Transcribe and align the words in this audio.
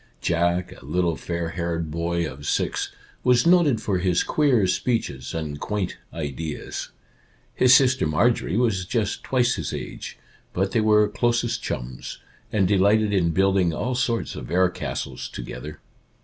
Jack, 0.19 0.71
a 0.81 0.83
little 0.83 1.15
fair 1.15 1.49
haired 1.49 1.91
boy 1.91 2.27
of 2.27 2.47
six, 2.47 2.91
was 3.23 3.45
noted 3.45 3.79
for 3.79 3.99
his 3.99 4.23
queer 4.23 4.65
speeches 4.65 5.35
and 5.35 5.59
quaint 5.59 5.95
ideas. 6.11 6.89
His 7.53 7.75
sister 7.75 8.07
Marjorie 8.07 8.57
was 8.57 8.87
just 8.87 9.23
twice 9.23 9.53
his 9.57 9.71
age, 9.71 10.17
but 10.53 10.71
they 10.71 10.81
were 10.81 11.07
closest 11.07 11.61
chums, 11.61 12.17
and 12.51 12.67
delighted 12.67 13.13
in 13.13 13.29
building 13.29 13.75
all 13.75 13.93
sorts 13.93 14.35
of 14.35 14.49
air 14.49 14.69
castles 14.71 15.29
together. 15.29 15.79